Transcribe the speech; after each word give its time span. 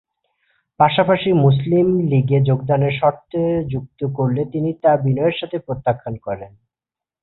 পাশাপাশি 0.79 1.29
মুসলিম 1.37 1.87
লীগে 2.07 2.37
যোগদানের 2.41 2.93
শর্ত 2.99 3.31
যুক্ত 3.67 3.99
করলে 4.17 4.41
তিনি 4.45 4.69
তা 4.83 4.91
বিনয়ের 4.97 5.35
সাথে 5.39 5.57
প্রত্যাখ্যান 5.59 6.15
করেন। 6.17 6.51